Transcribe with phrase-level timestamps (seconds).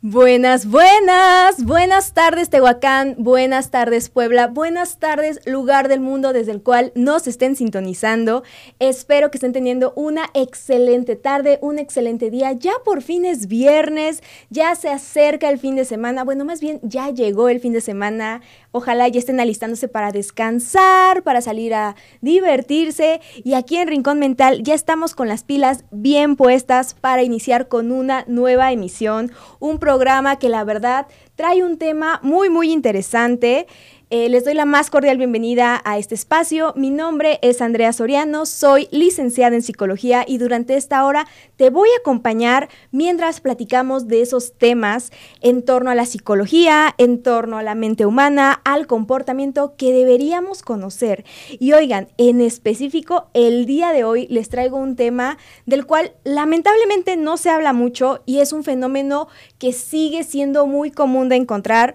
[0.00, 6.62] Buenas, buenas, buenas tardes Tehuacán, buenas tardes Puebla, buenas tardes lugar del mundo desde el
[6.62, 8.44] cual nos estén sintonizando.
[8.78, 12.52] Espero que estén teniendo una excelente tarde, un excelente día.
[12.52, 16.78] Ya por fin es viernes, ya se acerca el fin de semana, bueno, más bien
[16.84, 18.40] ya llegó el fin de semana.
[18.70, 23.20] Ojalá ya estén alistándose para descansar, para salir a divertirse.
[23.42, 27.92] Y aquí en Rincón Mental ya estamos con las pilas bien puestas para iniciar con
[27.92, 33.66] una nueva emisión, un programa que la verdad trae un tema muy, muy interesante.
[34.10, 36.72] Eh, les doy la más cordial bienvenida a este espacio.
[36.76, 41.26] Mi nombre es Andrea Soriano, soy licenciada en psicología y durante esta hora
[41.56, 45.12] te voy a acompañar mientras platicamos de esos temas
[45.42, 50.62] en torno a la psicología, en torno a la mente humana, al comportamiento que deberíamos
[50.62, 51.26] conocer.
[51.60, 55.36] Y oigan, en específico, el día de hoy les traigo un tema
[55.66, 59.28] del cual lamentablemente no se habla mucho y es un fenómeno
[59.58, 61.94] que sigue siendo muy común de encontrar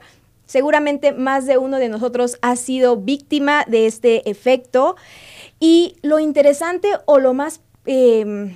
[0.54, 4.96] Seguramente más de uno de nosotros ha sido víctima de este efecto.
[5.60, 8.56] Y lo interesante o lo más em,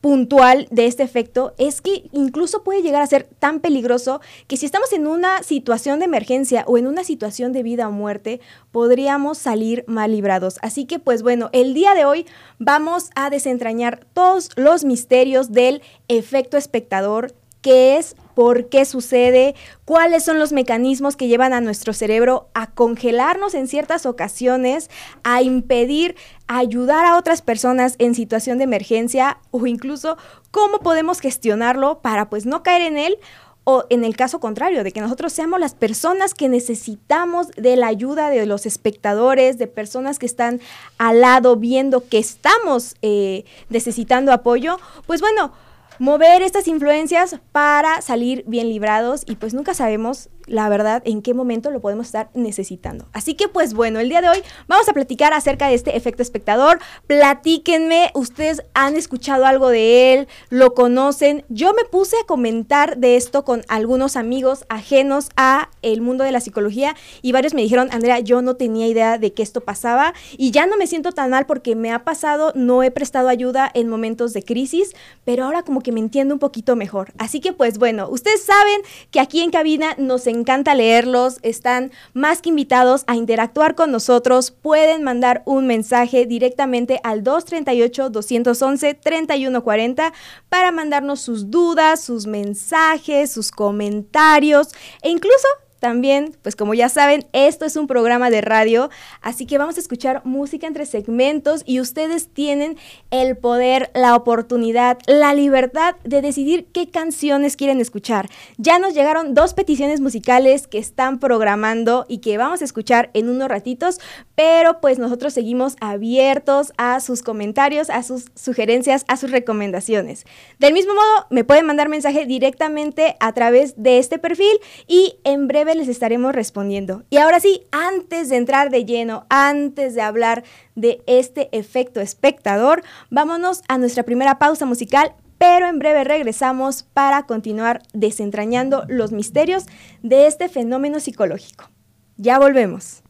[0.00, 4.66] puntual de este efecto es que incluso puede llegar a ser tan peligroso que si
[4.66, 8.40] estamos en una situación de emergencia o en una situación de vida o muerte,
[8.72, 10.58] podríamos salir mal librados.
[10.60, 12.26] Así que pues bueno, el día de hoy
[12.58, 20.24] vamos a desentrañar todos los misterios del efecto espectador, que es por qué sucede, cuáles
[20.24, 24.90] son los mecanismos que llevan a nuestro cerebro a congelarnos en ciertas ocasiones,
[25.24, 26.14] a impedir
[26.46, 30.18] ayudar a otras personas en situación de emergencia o incluso
[30.52, 33.18] cómo podemos gestionarlo para pues no caer en él
[33.64, 37.88] o en el caso contrario, de que nosotros seamos las personas que necesitamos de la
[37.88, 40.60] ayuda de los espectadores, de personas que están
[40.96, 44.78] al lado viendo que estamos eh, necesitando apoyo,
[45.08, 45.52] pues bueno,
[45.98, 51.34] mover estas influencias para salir bien librados y pues nunca sabemos la verdad en qué
[51.34, 53.06] momento lo podemos estar necesitando.
[53.12, 56.22] Así que pues bueno, el día de hoy vamos a platicar acerca de este efecto
[56.22, 56.78] espectador.
[57.06, 61.44] Platíquenme, ustedes han escuchado algo de él, lo conocen.
[61.48, 66.32] Yo me puse a comentar de esto con algunos amigos ajenos a el mundo de
[66.32, 70.14] la psicología y varios me dijeron, Andrea, yo no tenía idea de que esto pasaba
[70.36, 73.70] y ya no me siento tan mal porque me ha pasado, no he prestado ayuda
[73.74, 77.12] en momentos de crisis, pero ahora como que me entiendo un poquito mejor.
[77.18, 82.40] Así que pues bueno, ustedes saben que aquí en cabina nos encanta leerlos, están más
[82.42, 90.12] que invitados a interactuar con nosotros, pueden mandar un mensaje directamente al 238-211-3140
[90.48, 94.68] para mandarnos sus dudas, sus mensajes, sus comentarios
[95.02, 95.46] e incluso
[95.78, 98.90] también, pues como ya saben, esto es un programa de radio,
[99.20, 102.76] así que vamos a escuchar música entre segmentos y ustedes tienen
[103.10, 108.28] el poder, la oportunidad, la libertad de decidir qué canciones quieren escuchar.
[108.56, 113.28] Ya nos llegaron dos peticiones musicales que están programando y que vamos a escuchar en
[113.28, 114.00] unos ratitos,
[114.34, 120.24] pero pues nosotros seguimos abiertos a sus comentarios, a sus sugerencias, a sus recomendaciones.
[120.58, 125.46] Del mismo modo, me pueden mandar mensaje directamente a través de este perfil y en
[125.46, 127.04] breve les estaremos respondiendo.
[127.10, 132.82] Y ahora sí, antes de entrar de lleno, antes de hablar de este efecto espectador,
[133.10, 139.66] vámonos a nuestra primera pausa musical, pero en breve regresamos para continuar desentrañando los misterios
[140.02, 141.70] de este fenómeno psicológico.
[142.16, 143.02] Ya volvemos.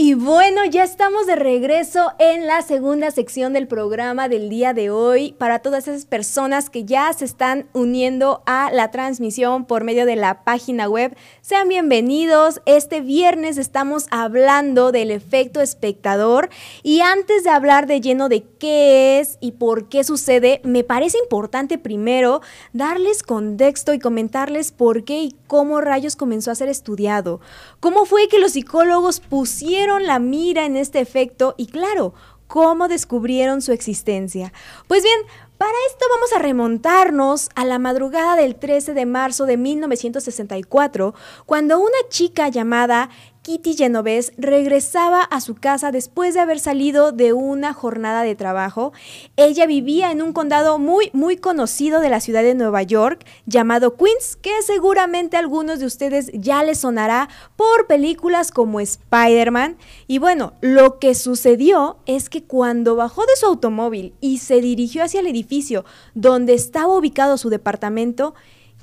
[0.00, 4.90] Y bueno, ya estamos de regreso en la segunda sección del programa del día de
[4.90, 10.06] hoy para todas esas personas que ya se están uniendo a la transmisión por medio
[10.06, 11.16] de la página web.
[11.40, 12.60] Sean bienvenidos.
[12.64, 16.48] Este viernes estamos hablando del efecto espectador
[16.84, 21.18] y antes de hablar de lleno de qué es y por qué sucede, me parece
[21.18, 22.40] importante primero
[22.72, 27.40] darles contexto y comentarles por qué y cómo rayos comenzó a ser estudiado.
[27.80, 32.12] ¿Cómo fue que los psicólogos pusieron la mira en este efecto y claro,
[32.48, 34.52] cómo descubrieron su existencia.
[34.88, 35.18] Pues bien,
[35.58, 41.14] para esto vamos a remontarnos a la madrugada del 13 de marzo de 1964,
[41.46, 43.10] cuando una chica llamada
[43.48, 48.92] Kitty Genovese regresaba a su casa después de haber salido de una jornada de trabajo.
[49.38, 53.96] Ella vivía en un condado muy, muy conocido de la ciudad de Nueva York, llamado
[53.96, 59.78] Queens, que seguramente a algunos de ustedes ya les sonará por películas como Spider-Man.
[60.06, 65.04] Y bueno, lo que sucedió es que cuando bajó de su automóvil y se dirigió
[65.04, 68.34] hacia el edificio donde estaba ubicado su departamento,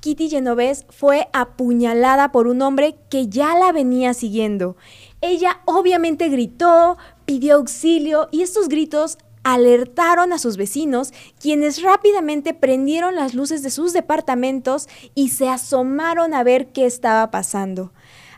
[0.06, 4.78] Kitty Genovese fue apuñalada por un hombre que ya la venía siguiendo.
[5.19, 13.16] Ella obviamente gritó, pidió auxilio y estos gritos alertaron a sus vecinos, quienes rápidamente prendieron
[13.16, 17.92] las luces de sus departamentos y se asomaron a ver qué estaba pasando.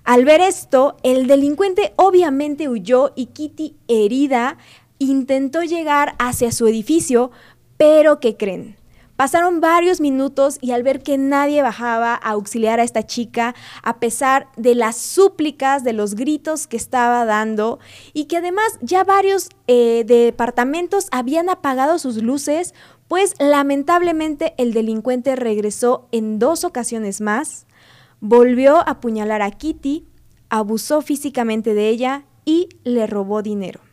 [0.05, 4.57] Al ver esto, el delincuente obviamente huyó y Kitty, herida,
[4.99, 7.31] intentó llegar hacia su edificio,
[7.75, 8.76] pero ¿qué creen?
[9.17, 13.99] Pasaron varios minutos y al ver que nadie bajaba a auxiliar a esta chica, a
[13.99, 17.79] pesar de las súplicas, de los gritos que estaba dando,
[18.13, 22.75] y que además ya varios eh, departamentos habían apagado sus luces,
[23.07, 27.65] pues lamentablemente el delincuente regresó en dos ocasiones más,
[28.19, 30.05] volvió a apuñalar a Kitty,
[30.49, 33.86] abusó físicamente de ella y le robó dinero.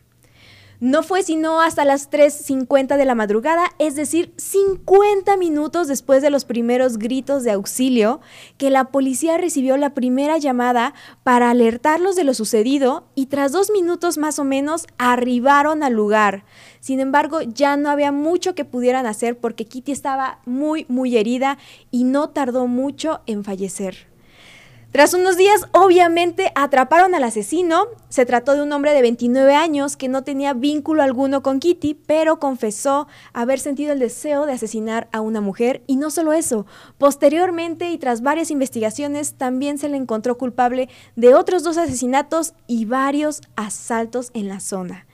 [0.79, 6.29] No fue sino hasta las 3.50 de la madrugada, es decir, 50 minutos después de
[6.29, 8.19] los primeros gritos de auxilio,
[8.57, 10.93] que la policía recibió la primera llamada
[11.23, 16.43] para alertarlos de lo sucedido y tras dos minutos más o menos arribaron al lugar.
[16.81, 21.57] Sin embargo, ya no había mucho que pudieran hacer porque Kitty estaba muy, muy herida
[21.89, 24.14] y no tardó mucho en fallecer.
[24.95, 27.87] Tras unos días, obviamente, atraparon al asesino.
[28.07, 31.95] Se trató de un hombre de 29 años que no tenía vínculo alguno con Kitty,
[31.95, 35.83] pero confesó haber sentido el deseo de asesinar a una mujer.
[35.85, 36.65] Y no solo eso,
[36.97, 40.87] posteriormente y tras varias investigaciones, también se le encontró culpable
[41.17, 45.07] de otros dos asesinatos y varios asaltos en la zona.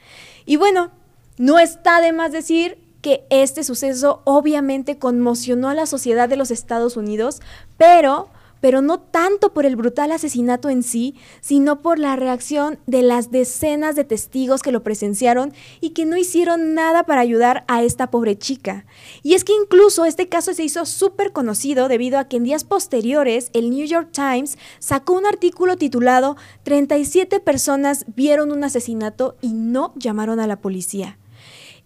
[0.46, 0.92] Y bueno,
[1.40, 6.52] no está de más decir que este suceso obviamente conmocionó a la sociedad de los
[6.52, 7.42] Estados Unidos,
[7.78, 8.30] pero
[8.62, 13.32] pero no tanto por el brutal asesinato en sí, sino por la reacción de las
[13.32, 18.10] decenas de testigos que lo presenciaron y que no hicieron nada para ayudar a esta
[18.10, 18.86] pobre chica.
[19.24, 22.64] Y es que incluso este caso se hizo súper conocido debido a que en días
[22.64, 29.54] posteriores el New York Times sacó un artículo titulado 37 personas vieron un asesinato y
[29.54, 31.18] no llamaron a la policía.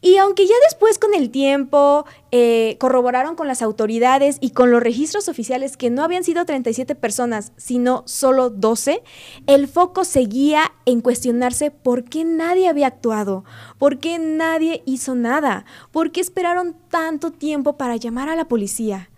[0.05, 4.83] Y aunque ya después con el tiempo eh, corroboraron con las autoridades y con los
[4.83, 9.01] registros oficiales que no habían sido 37 personas, sino solo 12,
[9.47, 13.45] el foco seguía en cuestionarse por qué nadie había actuado,
[13.79, 19.09] por qué nadie hizo nada, por qué esperaron tanto tiempo para llamar a la policía.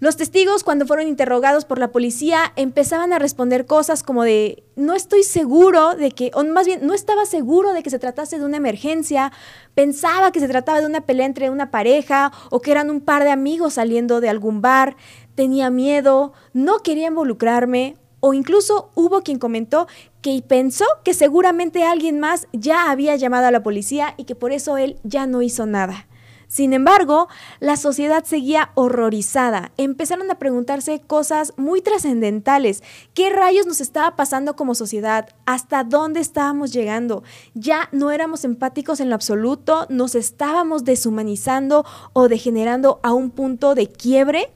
[0.00, 4.94] Los testigos, cuando fueron interrogados por la policía, empezaban a responder cosas como de, no
[4.94, 8.46] estoy seguro de que, o más bien, no estaba seguro de que se tratase de
[8.46, 9.30] una emergencia,
[9.74, 13.24] pensaba que se trataba de una pelea entre una pareja o que eran un par
[13.24, 14.96] de amigos saliendo de algún bar,
[15.34, 19.86] tenía miedo, no quería involucrarme, o incluso hubo quien comentó
[20.22, 24.52] que pensó que seguramente alguien más ya había llamado a la policía y que por
[24.52, 26.06] eso él ya no hizo nada.
[26.50, 27.28] Sin embargo,
[27.60, 29.70] la sociedad seguía horrorizada.
[29.76, 32.82] Empezaron a preguntarse cosas muy trascendentales.
[33.14, 35.28] ¿Qué rayos nos estaba pasando como sociedad?
[35.46, 37.22] ¿Hasta dónde estábamos llegando?
[37.54, 43.76] Ya no éramos empáticos en lo absoluto, nos estábamos deshumanizando o degenerando a un punto
[43.76, 44.50] de quiebre.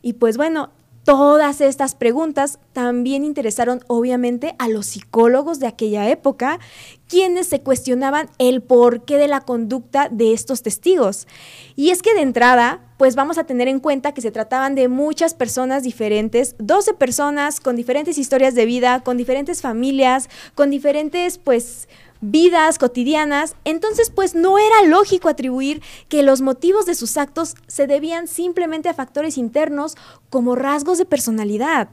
[0.00, 0.70] Y pues bueno,
[1.04, 6.58] Todas estas preguntas también interesaron obviamente a los psicólogos de aquella época,
[7.08, 11.28] quienes se cuestionaban el porqué de la conducta de estos testigos.
[11.76, 14.88] Y es que de entrada, pues vamos a tener en cuenta que se trataban de
[14.88, 21.36] muchas personas diferentes, 12 personas con diferentes historias de vida, con diferentes familias, con diferentes
[21.36, 21.86] pues
[22.30, 27.86] vidas cotidianas, entonces pues no era lógico atribuir que los motivos de sus actos se
[27.86, 29.96] debían simplemente a factores internos
[30.30, 31.88] como rasgos de personalidad.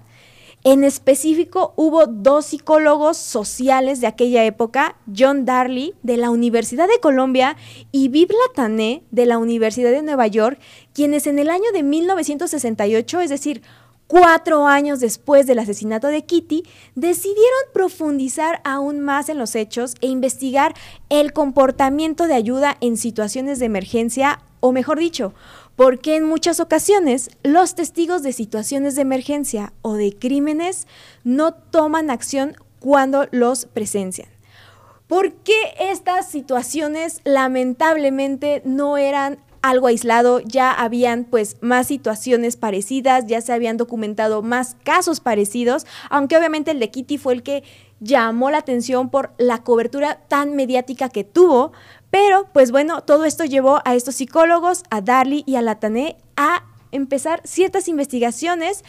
[0.64, 7.00] En específico, hubo dos psicólogos sociales de aquella época, John Darley de la Universidad de
[7.00, 7.58] Colombia
[7.92, 10.60] y Viv Latané de la Universidad de Nueva York,
[10.94, 13.64] quienes en el año de 1968, es decir,
[14.12, 16.64] cuatro años después del asesinato de Kitty,
[16.96, 20.74] decidieron profundizar aún más en los hechos e investigar
[21.08, 25.34] el comportamiento de ayuda en situaciones de emergencia, o mejor dicho,
[25.78, 30.88] porque en muchas ocasiones los testigos de situaciones de emergencia o de crímenes
[31.24, 34.28] no toman acción cuando los presencian.
[35.08, 43.26] ¿Por qué estas situaciones lamentablemente no eran algo aislado, ya habían pues más situaciones parecidas,
[43.28, 47.64] ya se habían documentado más casos parecidos, aunque obviamente el de Kitty fue el que
[48.00, 51.72] llamó la atención por la cobertura tan mediática que tuvo,
[52.10, 56.66] pero pues bueno, todo esto llevó a estos psicólogos, a Darly y a Latané a
[56.92, 58.84] empezar ciertas investigaciones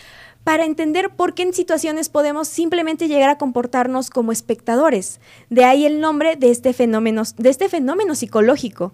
[0.45, 5.21] para entender por qué en situaciones podemos simplemente llegar a comportarnos como espectadores.
[5.51, 8.93] De ahí el nombre de este fenómeno, de este fenómeno psicológico.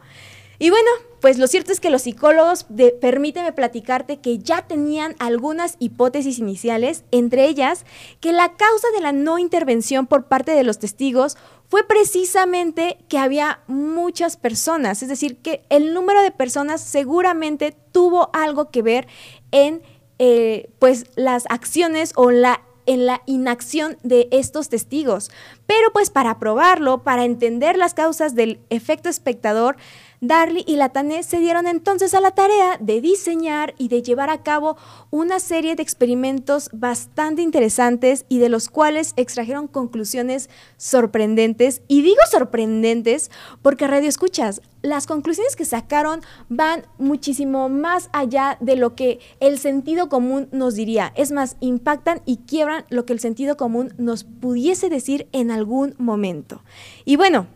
[0.58, 2.66] Y bueno, pues lo cierto es que los psicólogos,
[3.00, 7.84] permíteme platicarte que ya tenían algunas hipótesis iniciales, entre ellas
[8.20, 11.36] que la causa de la no intervención por parte de los testigos
[11.68, 18.30] fue precisamente que había muchas personas, es decir, que el número de personas seguramente tuvo
[18.32, 19.06] algo que ver
[19.52, 19.82] en
[20.18, 25.30] eh, pues las acciones o la en la inacción de estos testigos.
[25.66, 29.76] Pero pues para probarlo, para entender las causas del efecto espectador,
[30.20, 34.42] Darly y Latané se dieron entonces a la tarea de diseñar y de llevar a
[34.42, 34.76] cabo
[35.10, 41.82] una serie de experimentos bastante interesantes y de los cuales extrajeron conclusiones sorprendentes.
[41.88, 43.30] Y digo sorprendentes
[43.62, 49.58] porque Radio Escuchas, las conclusiones que sacaron van muchísimo más allá de lo que el
[49.58, 51.12] sentido común nos diría.
[51.16, 55.94] Es más, impactan y quiebran lo que el sentido común nos pudiese decir en algún
[55.98, 56.62] momento.
[57.04, 57.46] Y bueno,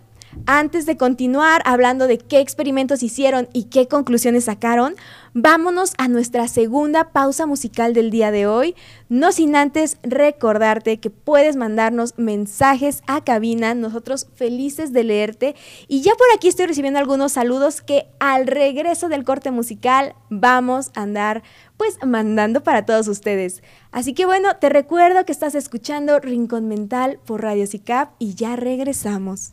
[0.46, 4.94] antes de continuar hablando de qué experimentos hicieron y qué conclusiones sacaron,
[5.34, 8.74] vámonos a nuestra segunda pausa musical del día de hoy,
[9.08, 15.54] no sin antes recordarte que puedes mandarnos mensajes a cabina, nosotros felices de leerte
[15.88, 20.90] y ya por aquí estoy recibiendo algunos saludos que al regreso del corte musical vamos
[20.94, 21.42] a andar
[21.76, 23.62] pues mandando para todos ustedes.
[23.90, 28.56] Así que bueno, te recuerdo que estás escuchando Rincón Mental por Radio CICAP y ya
[28.56, 29.52] regresamos.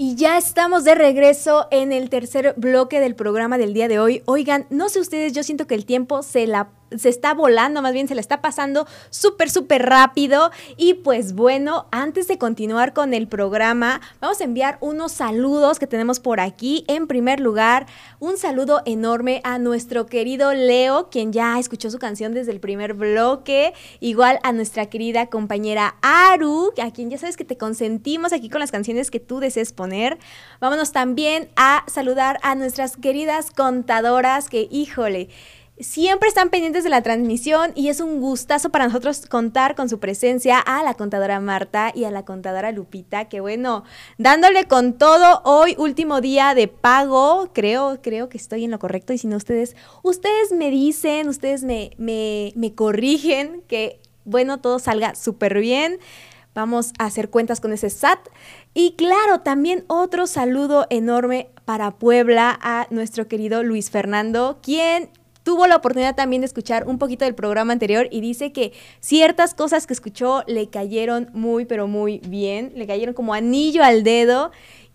[0.00, 4.22] Y ya estamos de regreso en el tercer bloque del programa del día de hoy.
[4.26, 7.92] Oigan, no sé ustedes, yo siento que el tiempo se la se está volando, más
[7.92, 10.50] bien se la está pasando súper, súper rápido.
[10.76, 15.86] Y pues bueno, antes de continuar con el programa, vamos a enviar unos saludos que
[15.86, 16.84] tenemos por aquí.
[16.88, 17.86] En primer lugar,
[18.20, 22.94] un saludo enorme a nuestro querido Leo, quien ya escuchó su canción desde el primer
[22.94, 23.74] bloque.
[24.00, 28.60] Igual a nuestra querida compañera Aru, a quien ya sabes que te consentimos aquí con
[28.60, 30.18] las canciones que tú desees poner.
[30.60, 35.28] Vámonos también a saludar a nuestras queridas contadoras que, híjole,
[35.80, 39.98] siempre están pendientes de la transmisión y es un gustazo para nosotros contar con su
[39.98, 43.84] presencia a la contadora Marta y a la contadora Lupita, que bueno,
[44.16, 49.12] dándole con todo hoy último día de pago, creo, creo que estoy en lo correcto
[49.12, 54.78] y si no ustedes, ustedes me dicen, ustedes me, me, me corrigen que bueno, todo
[54.78, 55.98] salga súper bien.
[56.54, 58.18] Vamos a hacer cuentas con ese SAT.
[58.74, 65.08] Y claro, también otro saludo enorme para Puebla a nuestro querido Luis Fernando, quien
[65.48, 69.54] tuvo la oportunidad también de escuchar un poquito del programa anterior y dice que ciertas
[69.54, 74.50] cosas que escuchó le cayeron muy, pero muy bien, le cayeron como anillo al dedo.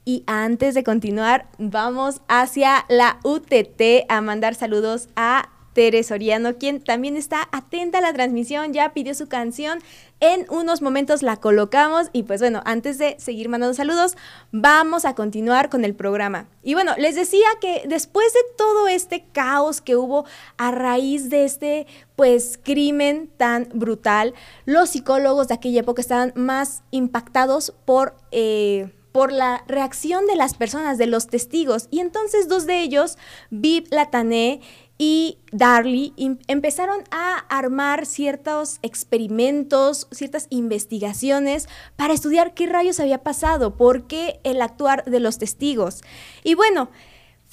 [0.05, 6.81] Y antes de continuar, vamos hacia la UTT a mandar saludos a Tere Soriano, quien
[6.81, 9.79] también está atenta a la transmisión, ya pidió su canción.
[10.19, 14.15] En unos momentos la colocamos y pues bueno, antes de seguir mandando saludos,
[14.51, 16.47] vamos a continuar con el programa.
[16.63, 20.25] Y bueno, les decía que después de todo este caos que hubo
[20.57, 24.33] a raíz de este pues crimen tan brutal,
[24.65, 28.15] los psicólogos de aquella época estaban más impactados por...
[28.31, 31.87] Eh, por la reacción de las personas, de los testigos.
[31.91, 33.17] Y entonces dos de ellos,
[33.51, 34.59] Viv Latané
[34.97, 36.13] y Darly
[36.47, 44.39] empezaron a armar ciertos experimentos, ciertas investigaciones para estudiar qué rayos había pasado, por qué
[44.43, 46.01] el actuar de los testigos.
[46.43, 46.89] Y bueno,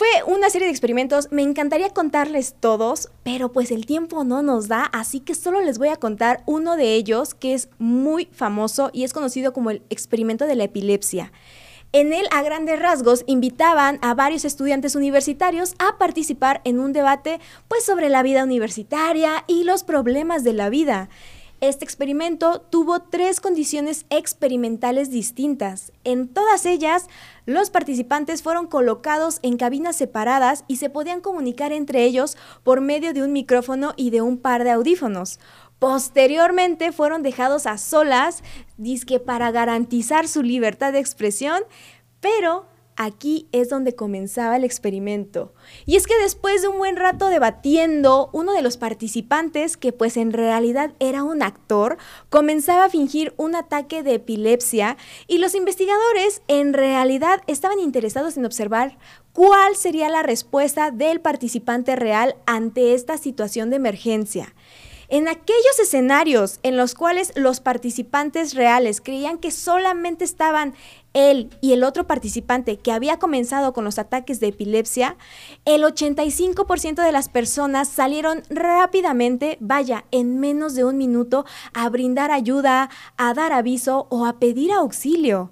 [0.00, 4.66] fue una serie de experimentos, me encantaría contarles todos, pero pues el tiempo no nos
[4.66, 8.90] da, así que solo les voy a contar uno de ellos que es muy famoso
[8.94, 11.32] y es conocido como el experimento de la epilepsia.
[11.92, 17.40] En él, a grandes rasgos, invitaban a varios estudiantes universitarios a participar en un debate
[17.66, 21.08] pues, sobre la vida universitaria y los problemas de la vida.
[21.60, 25.92] Este experimento tuvo tres condiciones experimentales distintas.
[26.04, 27.08] En todas ellas,
[27.44, 33.12] los participantes fueron colocados en cabinas separadas y se podían comunicar entre ellos por medio
[33.12, 35.40] de un micrófono y de un par de audífonos.
[35.80, 38.44] Posteriormente fueron dejados a solas,
[38.76, 41.62] dizque para garantizar su libertad de expresión,
[42.20, 45.54] pero aquí es donde comenzaba el experimento.
[45.86, 50.18] Y es que después de un buen rato debatiendo, uno de los participantes, que pues
[50.18, 51.96] en realidad era un actor,
[52.28, 58.44] comenzaba a fingir un ataque de epilepsia y los investigadores en realidad estaban interesados en
[58.44, 58.98] observar
[59.32, 64.54] cuál sería la respuesta del participante real ante esta situación de emergencia.
[65.10, 70.74] En aquellos escenarios en los cuales los participantes reales creían que solamente estaban
[71.14, 75.16] él y el otro participante que había comenzado con los ataques de epilepsia,
[75.64, 82.30] el 85% de las personas salieron rápidamente, vaya, en menos de un minuto, a brindar
[82.30, 85.50] ayuda, a dar aviso o a pedir auxilio.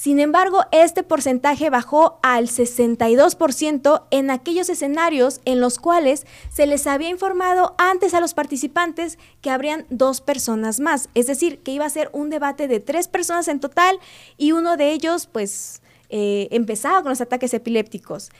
[0.00, 6.86] Sin embargo, este porcentaje bajó al 62% en aquellos escenarios en los cuales se les
[6.86, 11.84] había informado antes a los participantes que habrían dos personas más, es decir, que iba
[11.84, 13.98] a ser un debate de tres personas en total
[14.38, 18.30] y uno de ellos pues eh, empezaba con los ataques epilépticos.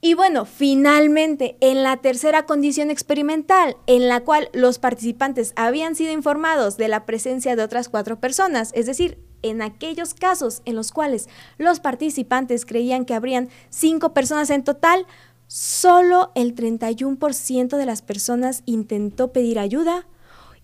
[0.00, 6.10] Y bueno, finalmente, en la tercera condición experimental, en la cual los participantes habían sido
[6.10, 10.92] informados de la presencia de otras cuatro personas, es decir, en aquellos casos en los
[10.92, 15.06] cuales los participantes creían que habrían cinco personas en total,
[15.46, 20.06] solo el 31% de las personas intentó pedir ayuda.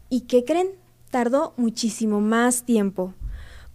[0.09, 0.71] ¿Y qué creen?
[1.11, 3.15] Tardó muchísimo más tiempo.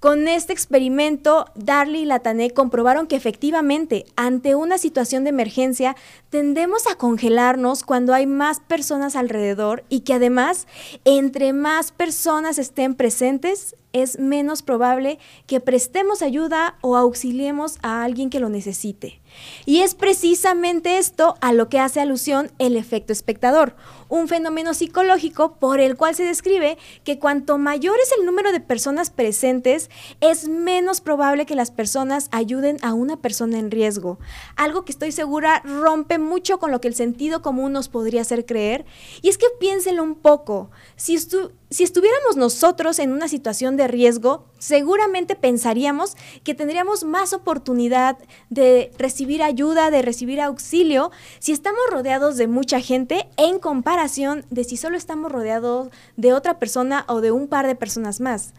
[0.03, 5.95] Con este experimento, Darley y Latané comprobaron que efectivamente, ante una situación de emergencia,
[6.29, 10.67] tendemos a congelarnos cuando hay más personas alrededor y que además,
[11.05, 18.29] entre más personas estén presentes, es menos probable que prestemos ayuda o auxiliemos a alguien
[18.29, 19.22] que lo necesite.
[19.65, 23.75] Y es precisamente esto a lo que hace alusión el efecto espectador,
[24.09, 28.59] un fenómeno psicológico por el cual se describe que cuanto mayor es el número de
[28.59, 29.89] personas presentes,
[30.21, 34.19] es menos probable que las personas ayuden a una persona en riesgo.
[34.55, 38.45] Algo que estoy segura rompe mucho con lo que el sentido común nos podría hacer
[38.45, 38.85] creer.
[39.21, 44.45] Y es que piénsenlo un poco, si, si estuviéramos nosotros en una situación de riesgo,
[44.59, 48.17] seguramente pensaríamos que tendríamos más oportunidad
[48.49, 48.91] de
[49.23, 54.75] recibir ayuda, de recibir auxilio, si estamos rodeados de mucha gente en comparación de si
[54.75, 55.87] solo estamos rodeados
[56.17, 58.53] de otra persona o de un par de personas más.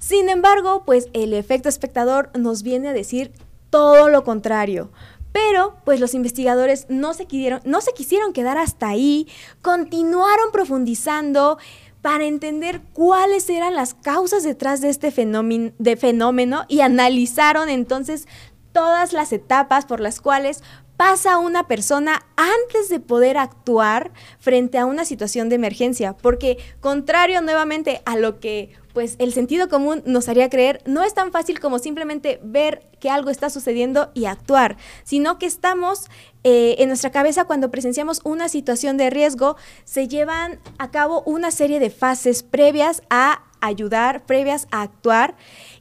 [0.00, 3.30] Sin embargo, pues el efecto espectador nos viene a decir
[3.70, 4.90] todo lo contrario.
[5.30, 9.28] Pero, pues los investigadores no se, quisieron, no se quisieron quedar hasta ahí,
[9.62, 11.58] continuaron profundizando,
[12.02, 18.28] para entender cuáles eran las causas detrás de este fenómeno, de fenómeno y analizaron entonces
[18.72, 20.62] todas las etapas por las cuales
[20.98, 24.10] pasa una persona antes de poder actuar
[24.40, 29.68] frente a una situación de emergencia, porque contrario nuevamente a lo que pues el sentido
[29.68, 34.10] común nos haría creer, no es tan fácil como simplemente ver que algo está sucediendo
[34.12, 36.06] y actuar, sino que estamos
[36.42, 41.52] eh, en nuestra cabeza cuando presenciamos una situación de riesgo, se llevan a cabo una
[41.52, 45.36] serie de fases previas a ayudar, previas a actuar.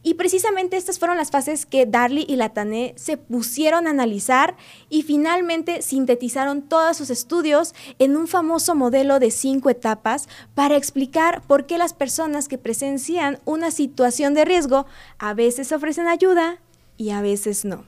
[0.07, 4.55] Y precisamente estas fueron las fases que Darley y Latané se pusieron a analizar
[4.89, 11.41] y finalmente sintetizaron todos sus estudios en un famoso modelo de cinco etapas para explicar
[11.41, 14.85] por qué las personas que presencian una situación de riesgo
[15.17, 16.61] a veces ofrecen ayuda
[16.95, 17.83] y a veces no.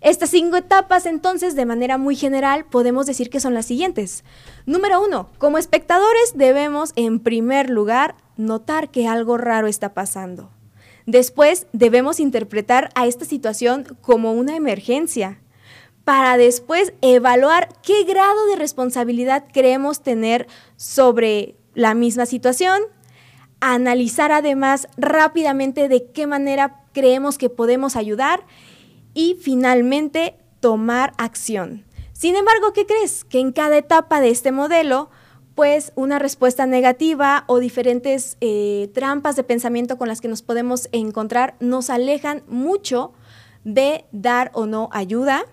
[0.00, 4.22] Estas cinco etapas, entonces, de manera muy general, podemos decir que son las siguientes.
[4.66, 10.52] Número uno, como espectadores debemos, en primer lugar, notar que algo raro está pasando.
[11.06, 15.40] Después debemos interpretar a esta situación como una emergencia,
[16.04, 22.80] para después evaluar qué grado de responsabilidad creemos tener sobre la misma situación,
[23.58, 28.46] analizar además rápidamente de qué manera creemos que podemos ayudar
[29.14, 31.84] y finalmente tomar acción.
[32.12, 33.24] Sin embargo, ¿qué crees?
[33.24, 35.10] Que en cada etapa de este modelo
[35.56, 40.88] pues una respuesta negativa o diferentes eh, trampas de pensamiento con las que nos podemos
[40.92, 43.14] encontrar nos alejan mucho
[43.64, 45.46] de dar o no ayuda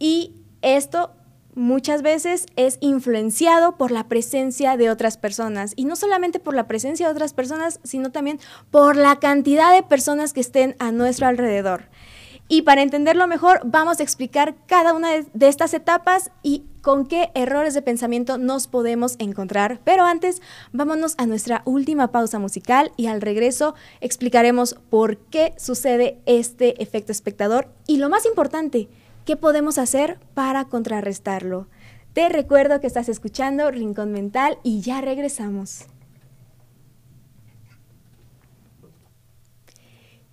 [0.00, 1.12] y esto
[1.54, 6.66] muchas veces es influenciado por la presencia de otras personas y no solamente por la
[6.66, 8.40] presencia de otras personas, sino también
[8.72, 11.84] por la cantidad de personas que estén a nuestro alrededor.
[12.46, 17.30] Y para entenderlo mejor, vamos a explicar cada una de estas etapas y con qué
[17.34, 19.80] errores de pensamiento nos podemos encontrar.
[19.84, 26.18] Pero antes, vámonos a nuestra última pausa musical y al regreso explicaremos por qué sucede
[26.26, 28.88] este efecto espectador y lo más importante,
[29.24, 31.68] qué podemos hacer para contrarrestarlo.
[32.12, 35.86] Te recuerdo que estás escuchando Rincón Mental y ya regresamos.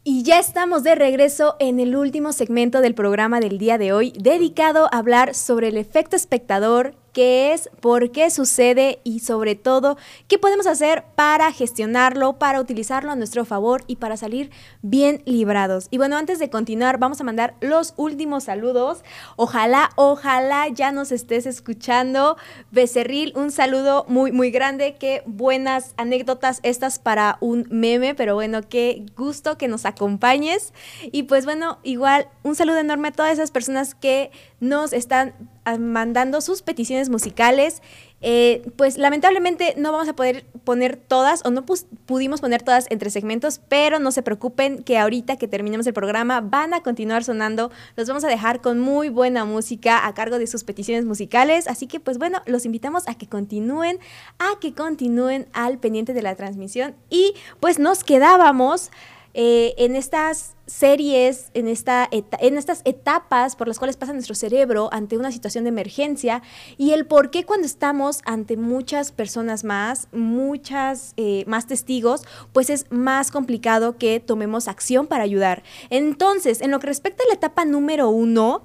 [0.04, 4.14] Y ya estamos de regreso en el último segmento del programa del día de hoy,
[4.18, 9.98] dedicado a hablar sobre el efecto espectador qué es, por qué sucede y sobre todo
[10.28, 15.88] qué podemos hacer para gestionarlo, para utilizarlo a nuestro favor y para salir bien librados.
[15.92, 19.04] Y bueno, antes de continuar, vamos a mandar los últimos saludos.
[19.36, 22.38] Ojalá, ojalá ya nos estés escuchando.
[22.72, 24.96] Becerril, un saludo muy, muy grande.
[25.00, 30.74] Qué buenas anécdotas estas para un meme, pero bueno, qué gusto que nos acompañes.
[31.12, 35.34] Y pues bueno, igual un saludo enorme a todas esas personas que nos están
[35.78, 37.82] mandando sus peticiones musicales
[38.24, 43.10] Eh, pues lamentablemente no vamos a poder poner todas o no pudimos poner todas entre
[43.10, 47.72] segmentos, pero no se preocupen que ahorita que terminemos el programa van a continuar sonando.
[47.96, 51.68] Los vamos a dejar con muy buena música a cargo de sus peticiones musicales.
[51.68, 53.98] Así que pues bueno, los invitamos a que continúen,
[54.38, 56.94] a que continúen al pendiente de la transmisión.
[57.10, 58.92] Y pues nos quedábamos
[59.34, 64.90] eh, en estas series, en, esta en estas etapas por las cuales pasa nuestro cerebro
[64.92, 66.42] ante una situación de emergencia
[66.78, 72.70] y el por qué cuando estamos ante muchas personas más, muchas eh, más testigos, pues
[72.70, 75.64] es más complicado que tomemos acción para ayudar.
[75.90, 78.64] Entonces, en lo que respecta a la etapa número uno,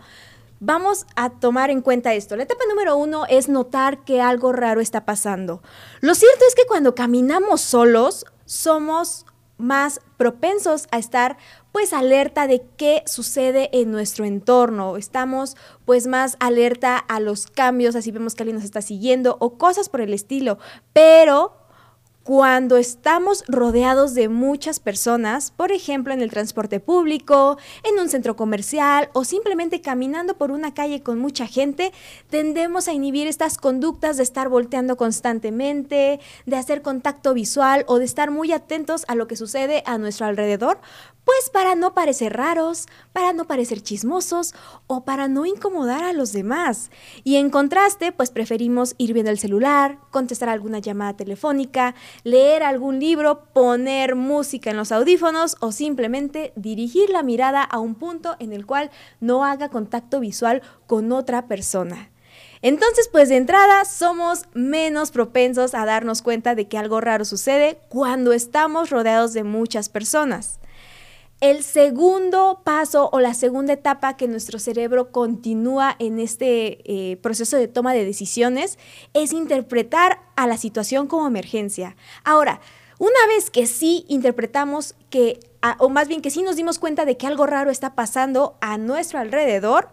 [0.58, 2.34] Vamos a tomar en cuenta esto.
[2.34, 5.60] La etapa número uno es notar que algo raro está pasando.
[6.00, 9.26] Lo cierto es que cuando caminamos solos, somos
[9.58, 11.36] más propensos a estar
[11.72, 14.96] pues alerta de qué sucede en nuestro entorno.
[14.96, 19.58] Estamos pues más alerta a los cambios, así vemos que alguien nos está siguiendo o
[19.58, 20.58] cosas por el estilo.
[20.92, 21.65] Pero
[22.26, 28.34] cuando estamos rodeados de muchas personas, por ejemplo en el transporte público, en un centro
[28.34, 31.92] comercial o simplemente caminando por una calle con mucha gente,
[32.28, 38.06] tendemos a inhibir estas conductas de estar volteando constantemente, de hacer contacto visual o de
[38.06, 40.80] estar muy atentos a lo que sucede a nuestro alrededor,
[41.26, 44.54] pues para no parecer raros, para no parecer chismosos
[44.86, 46.90] o para no incomodar a los demás.
[47.24, 53.00] Y en contraste, pues preferimos ir viendo el celular, contestar alguna llamada telefónica, leer algún
[53.00, 58.52] libro, poner música en los audífonos o simplemente dirigir la mirada a un punto en
[58.52, 62.10] el cual no haga contacto visual con otra persona.
[62.62, 67.78] Entonces, pues de entrada somos menos propensos a darnos cuenta de que algo raro sucede
[67.88, 70.58] cuando estamos rodeados de muchas personas.
[71.40, 77.58] El segundo paso o la segunda etapa que nuestro cerebro continúa en este eh, proceso
[77.58, 78.78] de toma de decisiones
[79.12, 81.94] es interpretar a la situación como emergencia.
[82.24, 82.60] Ahora,
[82.98, 85.38] una vez que sí interpretamos que,
[85.78, 88.78] o más bien que sí nos dimos cuenta de que algo raro está pasando a
[88.78, 89.90] nuestro alrededor,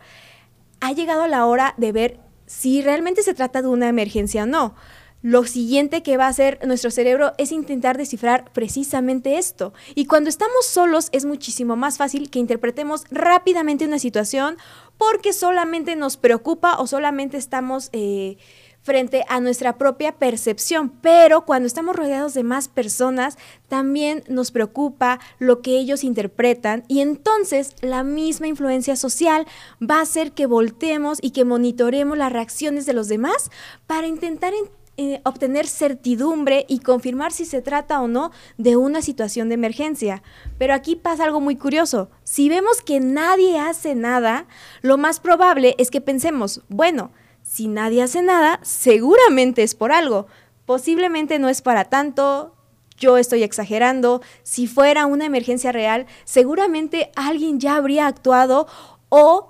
[0.79, 4.75] ha llegado la hora de ver si realmente se trata de una emergencia o no
[5.23, 9.73] lo siguiente que va a hacer nuestro cerebro es intentar descifrar precisamente esto.
[9.95, 14.57] Y cuando estamos solos es muchísimo más fácil que interpretemos rápidamente una situación
[14.97, 17.89] porque solamente nos preocupa o solamente estamos...
[17.93, 18.37] Eh,
[18.85, 23.37] frente a nuestra propia percepción, pero cuando estamos rodeados de más personas,
[23.69, 29.47] también nos preocupa lo que ellos interpretan y entonces la misma influencia social
[29.81, 33.51] va a hacer que volteemos y que monitoremos las reacciones de los demás
[33.87, 39.01] para intentar entender eh, obtener certidumbre y confirmar si se trata o no de una
[39.01, 40.21] situación de emergencia.
[40.59, 42.11] Pero aquí pasa algo muy curioso.
[42.23, 44.45] Si vemos que nadie hace nada,
[44.81, 50.27] lo más probable es que pensemos, bueno, si nadie hace nada, seguramente es por algo.
[50.65, 52.55] Posiblemente no es para tanto,
[52.97, 54.21] yo estoy exagerando.
[54.43, 58.67] Si fuera una emergencia real, seguramente alguien ya habría actuado
[59.09, 59.49] o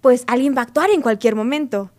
[0.00, 1.90] pues alguien va a actuar en cualquier momento.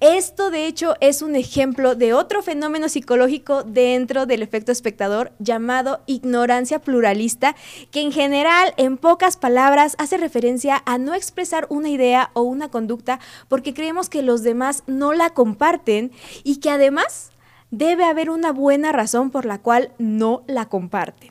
[0.00, 6.00] Esto, de hecho, es un ejemplo de otro fenómeno psicológico dentro del efecto espectador llamado
[6.06, 7.54] ignorancia pluralista,
[7.90, 12.70] que en general, en pocas palabras, hace referencia a no expresar una idea o una
[12.70, 16.12] conducta porque creemos que los demás no la comparten
[16.44, 17.30] y que además
[17.70, 21.29] debe haber una buena razón por la cual no la comparten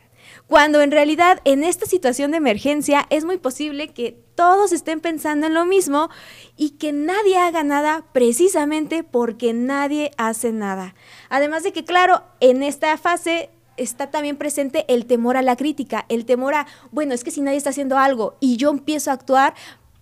[0.50, 5.46] cuando en realidad en esta situación de emergencia es muy posible que todos estén pensando
[5.46, 6.10] en lo mismo
[6.58, 10.96] y que nadie haga nada precisamente porque nadie hace nada.
[11.30, 16.08] Además de que, claro, en esta fase está también presente el temor a la crítica,
[16.10, 19.14] el temor a, bueno, es que si nadie está haciendo algo y yo empiezo a
[19.14, 19.54] actuar,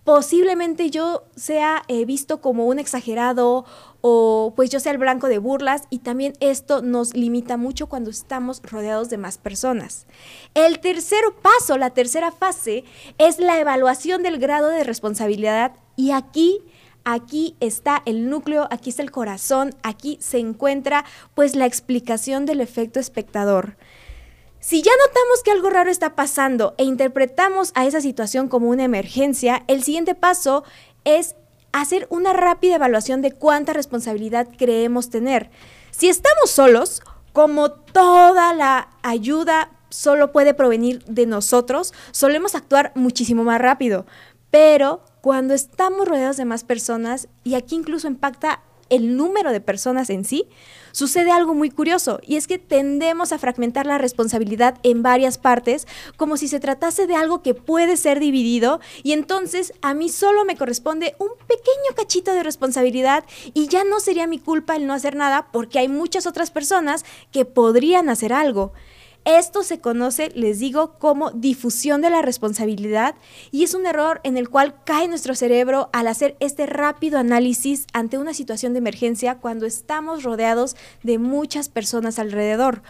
[0.08, 3.66] posiblemente yo sea eh, visto como un exagerado
[4.00, 8.08] o pues yo sea el blanco de burlas y también esto nos limita mucho cuando
[8.08, 10.06] estamos rodeados de más personas.
[10.54, 12.84] El tercer paso, la tercera fase,
[13.18, 16.62] es la evaluación del grado de responsabilidad y aquí
[17.04, 22.62] aquí está el núcleo, aquí está el corazón, aquí se encuentra pues la explicación del
[22.62, 23.76] efecto espectador.
[24.60, 28.84] Si ya notamos que algo raro está pasando e interpretamos a esa situación como una
[28.84, 30.64] emergencia, el siguiente paso
[31.04, 31.36] es
[31.72, 35.50] hacer una rápida evaluación de cuánta responsabilidad creemos tener.
[35.92, 43.44] Si estamos solos, como toda la ayuda solo puede provenir de nosotros, solemos actuar muchísimo
[43.44, 44.06] más rápido.
[44.50, 50.10] Pero cuando estamos rodeados de más personas, y aquí incluso impacta el número de personas
[50.10, 50.48] en sí,
[50.92, 55.86] sucede algo muy curioso y es que tendemos a fragmentar la responsabilidad en varias partes
[56.16, 60.44] como si se tratase de algo que puede ser dividido y entonces a mí solo
[60.44, 63.24] me corresponde un pequeño cachito de responsabilidad
[63.54, 67.04] y ya no sería mi culpa el no hacer nada porque hay muchas otras personas
[67.30, 68.72] que podrían hacer algo.
[69.28, 73.14] Esto se conoce, les digo, como difusión de la responsabilidad
[73.50, 77.86] y es un error en el cual cae nuestro cerebro al hacer este rápido análisis
[77.92, 82.82] ante una situación de emergencia cuando estamos rodeados de muchas personas alrededor.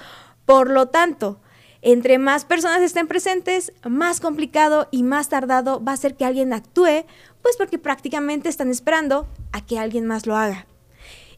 [0.47, 1.41] Por lo tanto,
[1.83, 6.53] entre más personas estén presentes, más complicado y más tardado va a ser que alguien
[6.53, 7.05] actúe,
[7.43, 10.69] pues porque prácticamente están esperando a que alguien más lo haga.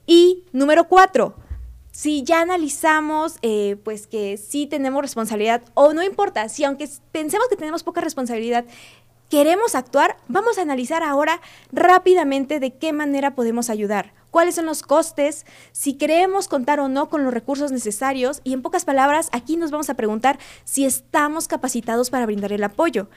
[0.06, 1.36] Y número cuatro,
[1.90, 7.48] si ya analizamos, eh, pues que sí tenemos responsabilidad, o no importa, si aunque pensemos
[7.48, 8.64] que tenemos poca responsabilidad,
[9.31, 11.40] queremos actuar, vamos a analizar ahora
[11.72, 17.09] rápidamente de qué manera podemos ayudar, cuáles son los costes, si queremos contar o no
[17.09, 21.46] con los recursos necesarios y en pocas palabras aquí nos vamos a preguntar si estamos
[21.46, 23.09] capacitados para brindar el apoyo.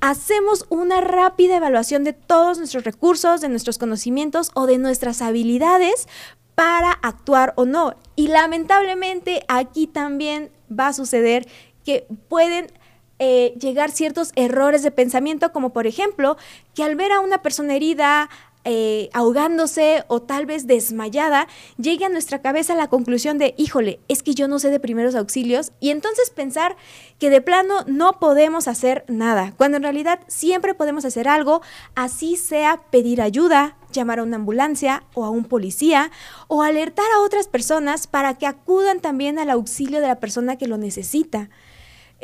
[0.00, 6.06] Hacemos una rápida evaluación de todos nuestros recursos, de nuestros conocimientos o de nuestras habilidades
[6.54, 7.94] para actuar o no.
[8.16, 11.48] Y lamentablemente aquí también va a suceder
[11.84, 12.70] que pueden
[13.18, 16.36] eh, llegar ciertos errores de pensamiento, como por ejemplo
[16.74, 18.28] que al ver a una persona herida,
[18.64, 21.48] eh, ahogándose o tal vez desmayada,
[21.78, 25.14] llegue a nuestra cabeza la conclusión de, híjole, es que yo no sé de primeros
[25.14, 26.76] auxilios, y entonces pensar
[27.18, 31.62] que de plano no podemos hacer nada, cuando en realidad siempre podemos hacer algo,
[31.94, 36.10] así sea pedir ayuda, llamar a una ambulancia o a un policía,
[36.48, 40.68] o alertar a otras personas para que acudan también al auxilio de la persona que
[40.68, 41.50] lo necesita.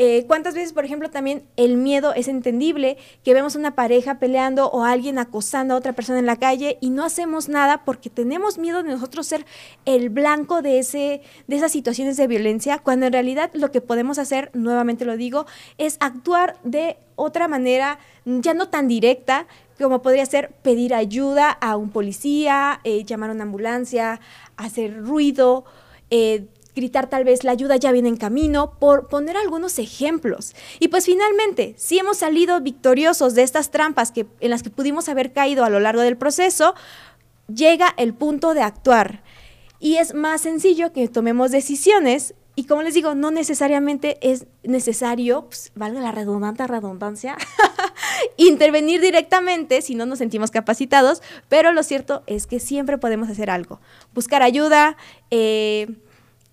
[0.01, 4.71] Eh, ¿Cuántas veces, por ejemplo, también el miedo es entendible que vemos una pareja peleando
[4.71, 8.59] o alguien acosando a otra persona en la calle y no hacemos nada porque tenemos
[8.59, 9.45] miedo de nosotros ser
[9.87, 14.21] el blanco de, ese, de esas situaciones de violencia, cuando en realidad lo que podemos
[14.21, 15.47] hacer, nuevamente lo digo,
[15.79, 21.77] es actuar de otra manera, ya no tan directa, como podría ser pedir ayuda a
[21.77, 24.21] un policía, eh, llamar a una ambulancia,
[24.57, 25.65] hacer ruido,
[26.11, 26.47] eh,
[26.79, 30.55] gritar tal vez la ayuda ya viene en camino, por poner algunos ejemplos.
[30.81, 35.09] Y pues finalmente, si hemos salido victoriosos de estas trampas que, en las que pudimos
[35.09, 36.75] haber caído a lo largo del proceso,
[37.53, 39.23] llega el punto de actuar.
[39.81, 45.43] Y es más sencillo que tomemos decisiones y como les digo, no necesariamente es necesario,
[45.43, 47.37] pues, valga la redundante redundancia,
[48.37, 53.49] intervenir directamente si no nos sentimos capacitados, pero lo cierto es que siempre podemos hacer
[53.49, 53.81] algo.
[54.13, 54.97] Buscar ayuda,
[55.31, 55.87] eh,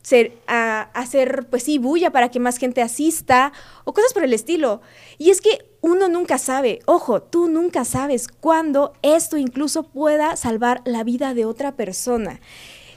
[0.05, 3.51] ser, a, hacer, pues sí, bulla para que más gente asista
[3.85, 4.81] o cosas por el estilo.
[5.17, 10.83] Y es que uno nunca sabe, ojo, tú nunca sabes cuándo esto incluso pueda salvar
[10.85, 12.39] la vida de otra persona.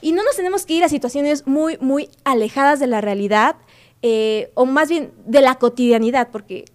[0.03, 3.57] Y no nos tenemos que ir a situaciones muy, muy alejadas de la realidad,
[4.03, 6.67] eh, o más bien de la cotidianidad, porque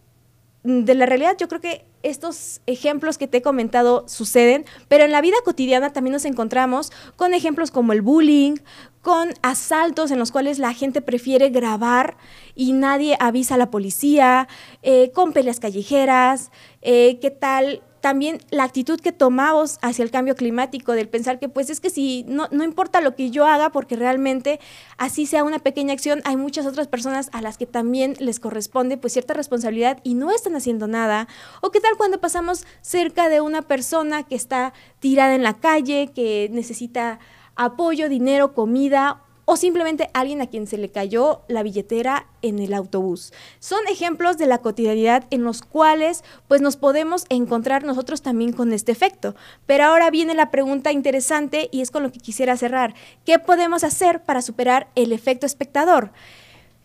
[0.64, 5.12] de la realidad yo creo que estos ejemplos que te he comentado suceden, pero en
[5.12, 8.58] la vida cotidiana también nos encontramos con ejemplos como el bullying,
[9.02, 12.18] con asaltos en los cuales la gente prefiere grabar
[12.56, 14.48] y nadie avisa a la policía,
[14.82, 20.36] eh, con peleas callejeras, eh, qué tal también la actitud que tomamos hacia el cambio
[20.36, 23.70] climático, del pensar que pues es que si no, no importa lo que yo haga,
[23.70, 24.60] porque realmente
[24.98, 28.98] así sea una pequeña acción, hay muchas otras personas a las que también les corresponde
[28.98, 31.30] pues cierta responsabilidad y no están haciendo nada.
[31.62, 36.12] O qué tal cuando pasamos cerca de una persona que está tirada en la calle,
[36.14, 37.20] que necesita
[37.56, 42.74] apoyo, dinero, comida o simplemente alguien a quien se le cayó la billetera en el
[42.74, 43.34] autobús.
[43.60, 48.74] Son ejemplos de la cotidianidad en los cuales pues nos podemos encontrar nosotros también con
[48.74, 49.36] este efecto.
[49.66, 52.94] Pero ahora viene la pregunta interesante y es con lo que quisiera cerrar.
[53.26, 56.12] ¿Qué podemos hacer para superar el efecto espectador?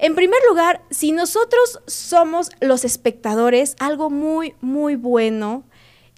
[0.00, 5.64] En primer lugar, si nosotros somos los espectadores, algo muy, muy bueno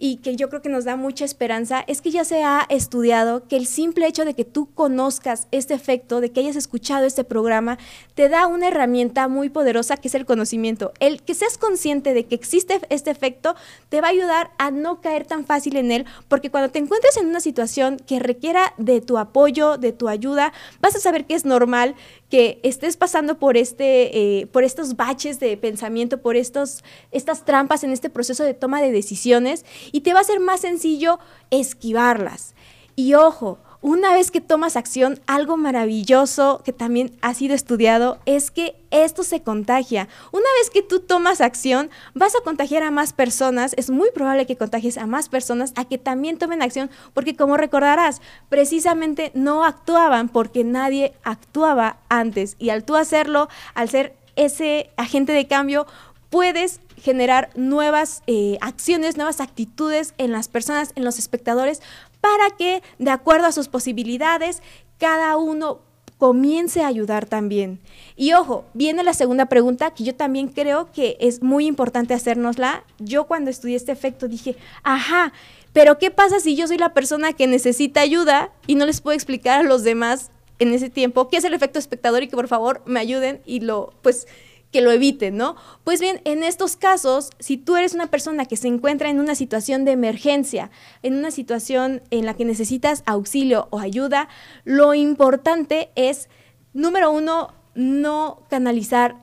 [0.03, 3.47] y que yo creo que nos da mucha esperanza es que ya se ha estudiado
[3.47, 7.23] que el simple hecho de que tú conozcas este efecto, de que hayas escuchado este
[7.23, 7.79] programa,
[8.15, 10.93] te da una herramienta muy poderosa que es el conocimiento.
[11.01, 13.55] El que seas consciente de que existe este efecto
[13.91, 17.19] te va a ayudar a no caer tan fácil en él, porque cuando te encuentres
[17.19, 21.35] en una situación que requiera de tu apoyo, de tu ayuda, vas a saber que
[21.35, 21.95] es normal
[22.31, 27.85] que estés pasando por, este, eh, por estos baches de pensamiento, por estos, estas trampas
[27.85, 31.18] en este proceso de toma de decisiones y te va a ser más sencillo
[31.50, 32.55] esquivarlas.
[32.96, 38.50] Y ojo, una vez que tomas acción, algo maravilloso que también ha sido estudiado es
[38.50, 40.07] que esto se contagia.
[40.33, 43.72] Una vez que tú tomas acción, vas a contagiar a más personas.
[43.79, 47.57] Es muy probable que contagies a más personas a que también tomen acción, porque como
[47.57, 52.57] recordarás, precisamente no actuaban porque nadie actuaba antes.
[52.59, 55.87] Y al tú hacerlo, al ser ese agente de cambio,
[56.29, 61.83] puedes generar nuevas eh, acciones, nuevas actitudes en las personas, en los espectadores,
[62.21, 64.63] para que, de acuerdo a sus posibilidades,
[64.99, 65.81] cada uno
[66.19, 67.81] comience a ayudar también.
[68.15, 72.85] Y ojo, viene la segunda pregunta que yo también creo que es muy importante hacérnosla.
[72.99, 75.33] Yo cuando estudié este efecto dije, ajá,
[75.73, 79.15] pero ¿qué pasa si yo soy la persona que necesita ayuda y no les puedo
[79.15, 82.49] explicar a los demás en ese tiempo qué es el efecto espectador y que por
[82.49, 84.27] favor me ayuden y lo, pues,
[84.70, 85.56] que lo eviten, ¿no?
[85.85, 89.35] Pues bien, en estos casos, si tú eres una persona que se encuentra en una
[89.35, 90.70] situación de emergencia,
[91.02, 94.28] en una situación en la que necesitas auxilio o ayuda,
[94.64, 96.28] lo importante es,
[96.72, 99.16] número uno, no canalizar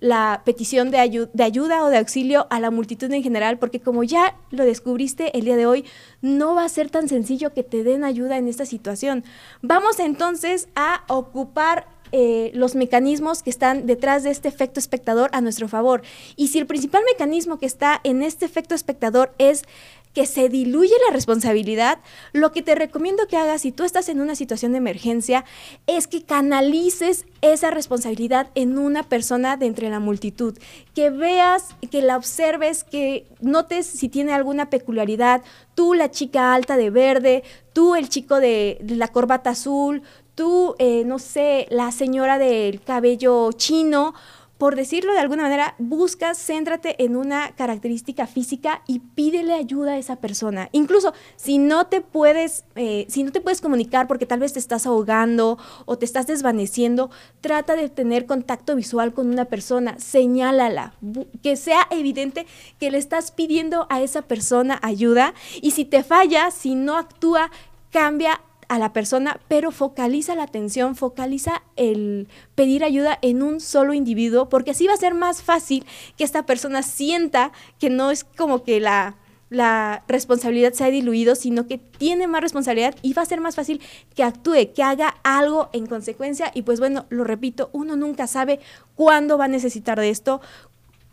[0.00, 4.04] la petición de, de, ayuda o de auxilio a la multitud en general, porque como
[4.04, 5.84] ya lo descubriste el día de hoy,
[6.20, 9.24] no va a ser tan sencillo que te den ayuda en esta situación.
[9.62, 15.40] Vamos entonces a ocupar eh, los mecanismos que están detrás de este efecto espectador a
[15.40, 16.02] nuestro favor.
[16.36, 19.64] Y si el principal mecanismo que está en este efecto espectador es
[20.16, 21.98] que se diluye la responsabilidad,
[22.32, 25.44] lo que te recomiendo que hagas si tú estás en una situación de emergencia
[25.86, 30.56] es que canalices esa responsabilidad en una persona de entre la multitud,
[30.94, 35.42] que veas, que la observes, que notes si tiene alguna peculiaridad,
[35.74, 37.42] tú la chica alta de verde,
[37.74, 40.02] tú el chico de la corbata azul,
[40.36, 44.14] tú, eh, no sé, la señora del cabello chino,
[44.58, 49.98] por decirlo de alguna manera, buscas, céntrate en una característica física y pídele ayuda a
[49.98, 50.68] esa persona.
[50.72, 54.58] Incluso si no te puedes, eh, si no te puedes comunicar porque tal vez te
[54.58, 60.94] estás ahogando o te estás desvaneciendo, trata de tener contacto visual con una persona, señálala,
[61.42, 62.46] que sea evidente
[62.78, 67.50] que le estás pidiendo a esa persona ayuda y si te falla, si no actúa,
[67.90, 73.92] cambia a la persona, pero focaliza la atención, focaliza el pedir ayuda en un solo
[73.92, 75.84] individuo, porque así va a ser más fácil
[76.16, 79.16] que esta persona sienta que no es como que la,
[79.50, 83.54] la responsabilidad se ha diluido, sino que tiene más responsabilidad y va a ser más
[83.54, 83.80] fácil
[84.14, 86.50] que actúe, que haga algo en consecuencia.
[86.54, 88.60] Y pues bueno, lo repito, uno nunca sabe
[88.94, 90.40] cuándo va a necesitar de esto,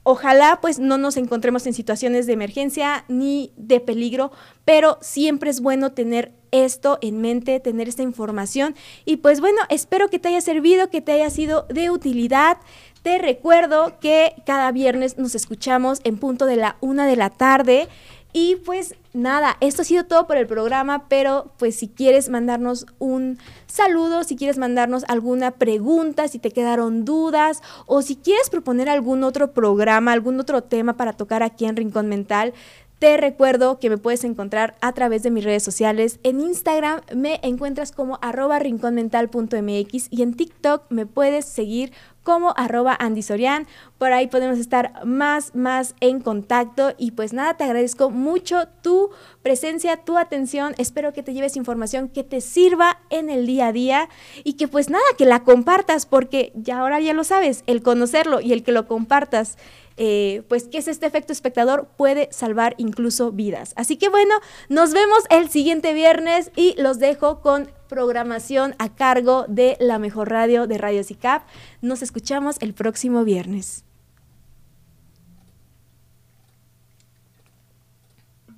[0.06, 4.34] Ojalá pues no nos encontremos en situaciones de emergencia ni de peligro,
[4.66, 8.76] pero siempre es bueno tener esto en mente, tener esta información.
[9.04, 12.58] Y pues bueno, espero que te haya servido, que te haya sido de utilidad.
[13.02, 17.90] Te recuerdo que cada viernes nos escuchamos en punto de la una de la tarde.
[18.36, 22.88] Y pues nada, esto ha sido todo por el programa, pero pues si quieres mandarnos
[22.98, 23.38] un
[23.68, 29.24] saludo, si quieres mandarnos alguna pregunta, si te quedaron dudas o si quieres proponer algún
[29.24, 32.56] otro programa, algún otro tema para tocar aquí en Rincón Mental,
[33.00, 36.20] te recuerdo que me puedes encontrar a través de mis redes sociales.
[36.24, 41.92] En Instagram me encuentras como arroba rinconmental.mx y en TikTok me puedes seguir
[42.24, 43.68] como arroba Andy Sorian.
[43.98, 46.94] Por ahí podemos estar más, más en contacto.
[46.98, 49.10] Y pues nada, te agradezco mucho tu
[49.42, 50.74] presencia, tu atención.
[50.78, 54.10] Espero que te lleves información que te sirva en el día a día
[54.44, 58.40] y que pues nada, que la compartas porque ya ahora ya lo sabes, el conocerlo
[58.40, 59.58] y el que lo compartas
[59.98, 63.74] eh, pues qué es este efecto espectador, puede salvar incluso vidas.
[63.76, 64.36] Así que bueno,
[64.70, 70.30] nos vemos el siguiente viernes y los dejo con programación a cargo de la mejor
[70.30, 71.44] radio de Radio CICAP.
[71.82, 73.86] Nos escuchamos el próximo viernes.